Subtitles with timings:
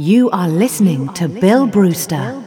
[0.00, 2.42] You are listening to Bill Brewster.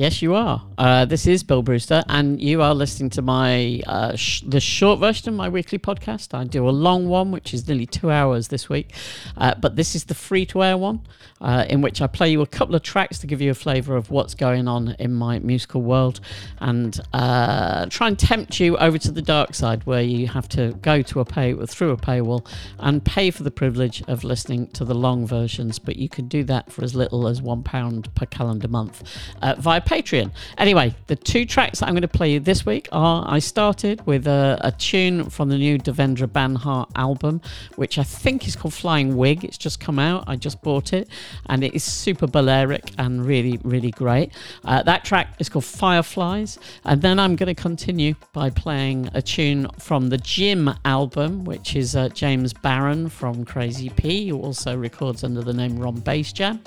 [0.00, 0.62] Yes, you are.
[0.78, 4.98] Uh, this is Bill Brewster, and you are listening to my uh, sh- the short
[4.98, 6.32] version of my weekly podcast.
[6.32, 8.94] I do a long one, which is nearly two hours this week,
[9.36, 11.06] uh, but this is the free to air one,
[11.42, 13.94] uh, in which I play you a couple of tracks to give you a flavour
[13.94, 16.20] of what's going on in my musical world,
[16.60, 20.72] and uh, try and tempt you over to the dark side, where you have to
[20.80, 22.46] go to a pay through a paywall
[22.78, 25.78] and pay for the privilege of listening to the long versions.
[25.78, 29.02] But you can do that for as little as one pound per calendar month
[29.42, 30.30] uh, via Patreon.
[30.56, 34.06] Anyway, the two tracks that I'm going to play you this week are I started
[34.06, 37.40] with a, a tune from the new Devendra Banhart album,
[37.74, 39.44] which I think is called Flying Wig.
[39.44, 40.22] It's just come out.
[40.28, 41.08] I just bought it,
[41.46, 44.32] and it is super Balearic and really, really great.
[44.64, 49.20] Uh, that track is called Fireflies, and then I'm going to continue by playing a
[49.20, 54.76] tune from the Jim album, which is uh, James Baron from Crazy P, who also
[54.76, 56.60] records under the name Ron Basejam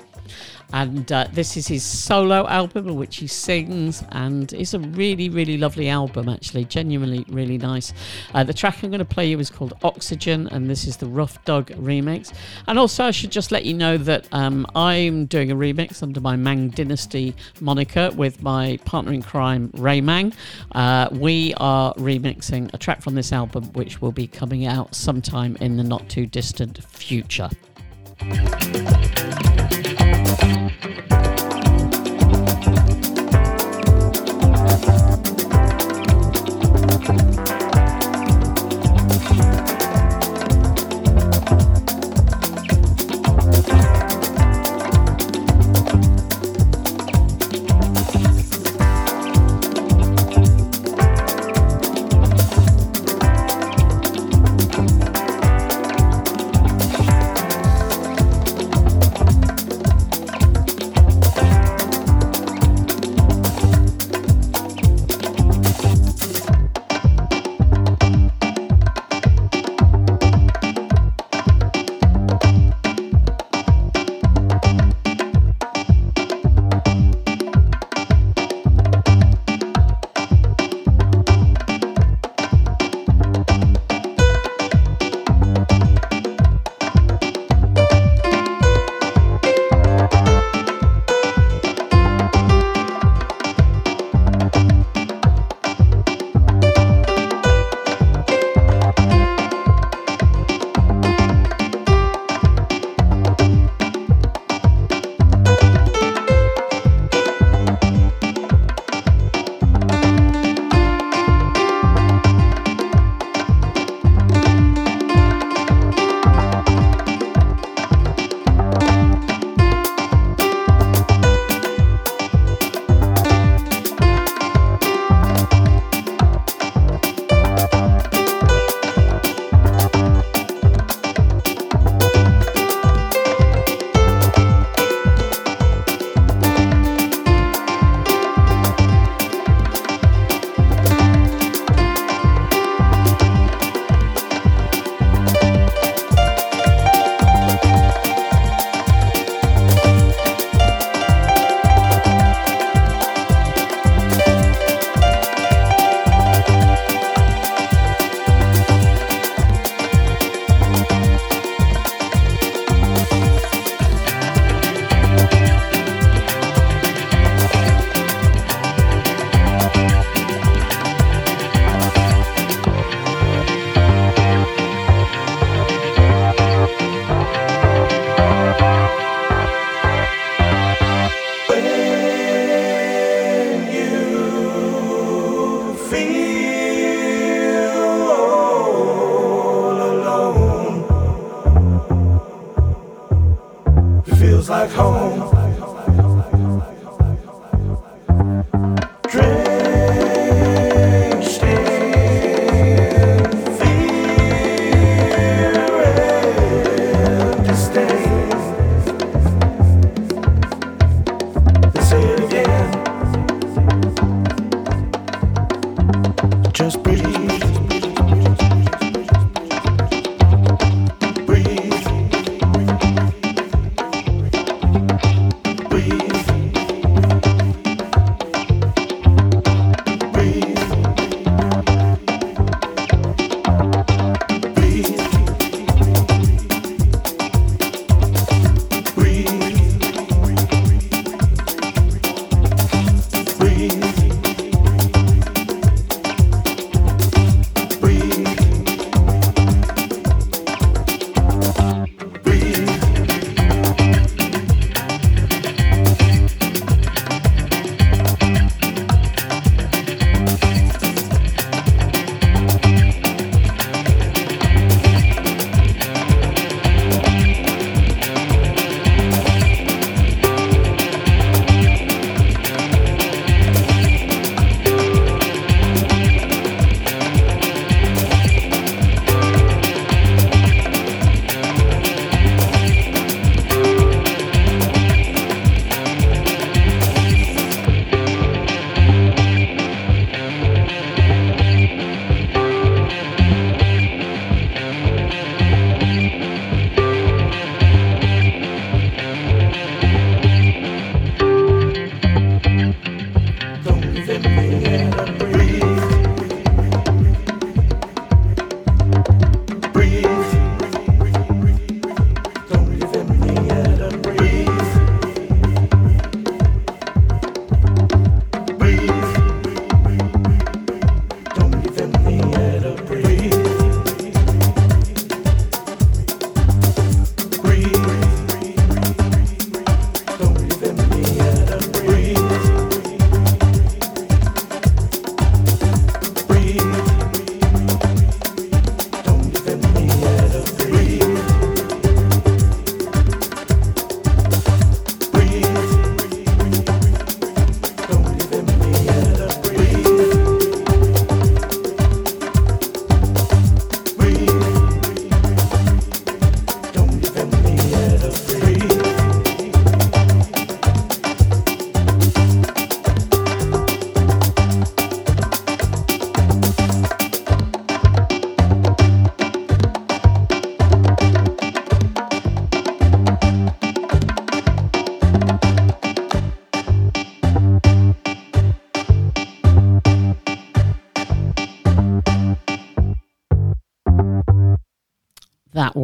[0.72, 5.28] and uh, this is his solo album in which he sings and it's a really
[5.28, 6.64] really lovely album actually.
[6.64, 7.92] Genuinely really nice.
[8.32, 11.06] Uh, the track i'm going to play you is called oxygen and this is the
[11.06, 12.32] Ruf Dug remix.
[12.66, 16.20] And also i should just let you know that um, i'm doing a remix under
[16.20, 20.32] my mang dynasty moniker with my partner in crime ray mang.
[20.72, 25.56] Uh, we are remixing a track from this album which will be coming out sometime
[25.60, 27.48] in the not too distant future
[30.44, 31.13] Thank you.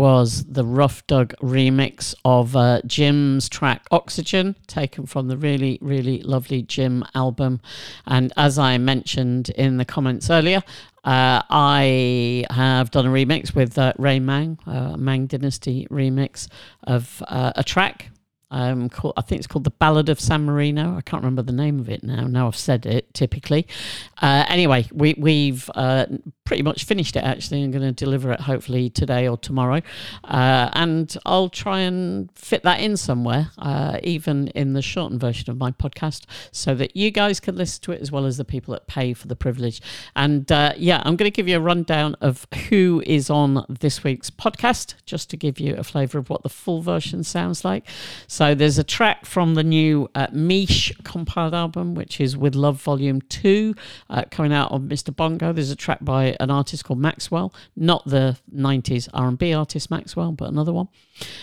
[0.00, 6.22] Was the Ruf Dug remix of uh, Jim's track Oxygen, taken from the really, really
[6.22, 7.60] lovely Jim album.
[8.06, 10.62] And as I mentioned in the comments earlier,
[11.04, 16.48] uh, I have done a remix with uh, Ray Mang, uh, Mang Dynasty remix
[16.84, 18.10] of uh, a track
[18.50, 20.96] um, called, I think it's called The Ballad of San Marino.
[20.96, 22.26] I can't remember the name of it now.
[22.26, 23.66] Now I've said it, typically.
[24.20, 26.06] Uh, anyway, we, we've uh,
[26.44, 27.62] pretty much finished it, actually.
[27.62, 29.82] I'm going to deliver it hopefully today or tomorrow.
[30.24, 35.50] Uh, and I'll try and fit that in somewhere, uh, even in the shortened version
[35.50, 38.44] of my podcast, so that you guys can listen to it as well as the
[38.44, 39.80] people that pay for the privilege.
[40.16, 44.02] And uh, yeah, I'm going to give you a rundown of who is on this
[44.02, 47.86] week's podcast, just to give you a flavour of what the full version sounds like.
[48.40, 52.80] So there's a track from the new uh, Mish compiled album, which is With Love
[52.80, 53.74] Volume 2,
[54.08, 55.14] uh, coming out on Mr.
[55.14, 55.52] Bongo.
[55.52, 60.48] There's a track by an artist called Maxwell, not the 90s R&B artist Maxwell, but
[60.48, 60.88] another one.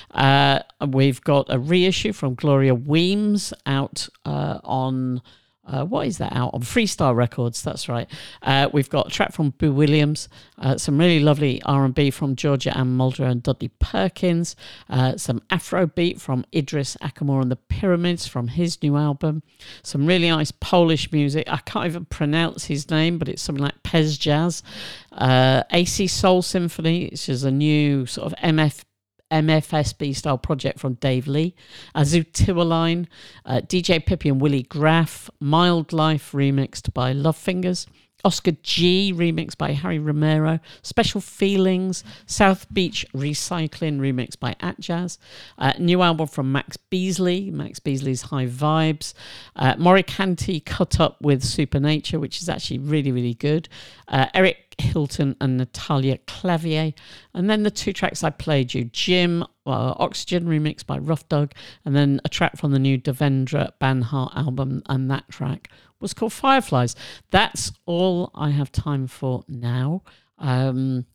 [0.10, 5.22] Uh, we've got a reissue from Gloria Weems out uh, on
[5.68, 7.62] uh, what is that out on Freestyle Records?
[7.62, 8.10] That's right.
[8.42, 12.76] Uh, we've got a track from Boo Williams, uh, some really lovely R&B from Georgia
[12.78, 14.56] Anne Muldrow and Dudley Perkins,
[14.90, 19.44] uh, some Afrobeat from Idris Ackamoor and the Pyramids from his new album,
[19.84, 21.52] some really nice Polish music.
[21.52, 24.64] I can't even pronounce his name, but it's something like Pez Jazz.
[25.12, 28.84] Uh, AC Soul Symphony, which is a new sort of MF
[29.32, 31.56] MFSB style project from Dave Lee,
[31.96, 33.08] Azu Tiwaline,
[33.46, 37.88] uh, DJ Pippi and Willie Graff, Mild Life remixed by Love Fingers,
[38.26, 45.18] Oscar G remixed by Harry Romero, Special Feelings, South Beach Recycling remixed by Atjazz,
[45.58, 49.14] uh, new album from Max Beesley, Max Beesley's High Vibes,
[49.56, 53.70] uh, cut up with Supernature, which is actually really, really good,
[54.08, 56.94] uh, Eric Hilton and Natalia Clavier.
[57.34, 61.54] And then the two tracks I played you Jim, uh, Oxygen remixed by Ruf Dug,
[61.86, 65.70] and then a track from the new Devendra Banhart album, and that track
[66.00, 66.96] was called Fireflies.
[67.32, 70.04] That's all I have time for now.
[70.38, 71.06] Um,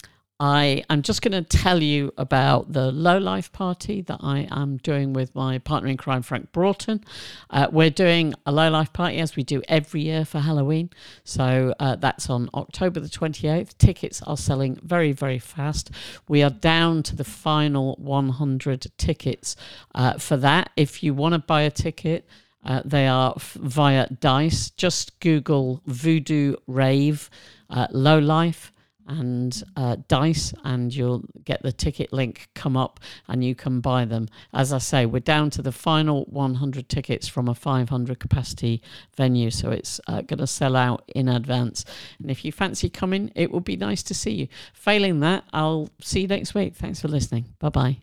[0.43, 4.79] I am just going to tell you about the low life party that I am
[4.79, 7.05] doing with my partner in crime, Frank Broughton.
[7.49, 10.91] Uh, we're doing a low life party as we do every year for Halloween.
[11.23, 13.79] So uh, that's on October the 28th.
[13.79, 15.93] Tickets are selling very, very fast.
[16.27, 19.55] We are down to the final 100 tickets
[19.95, 20.71] uh, for that.
[20.77, 22.27] If you want to buy a ticket,
[22.65, 24.71] uh, they are f- via Dice.
[24.71, 27.31] Just Google Voodoo Rave
[27.71, 28.73] uh, Low Life
[29.07, 34.05] and uh, dice and you'll get the ticket link come up and you can buy
[34.05, 34.29] them.
[34.53, 38.83] As i say we're down to the final 100 tickets from a 500 capacity
[39.17, 41.85] venue so it's uh, going to sell out in advance.
[42.21, 44.49] And if you fancy coming it will be nice to see you.
[44.73, 46.75] Failing that i'll see you next week.
[46.77, 47.47] Thanks for listening.
[47.59, 48.02] Bye bye